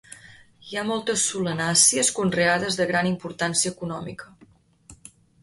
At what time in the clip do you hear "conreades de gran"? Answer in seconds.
2.21-3.11